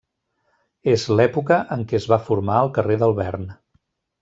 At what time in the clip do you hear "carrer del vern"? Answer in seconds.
2.79-3.49